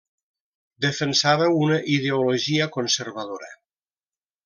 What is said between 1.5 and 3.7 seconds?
una ideologia conservadora.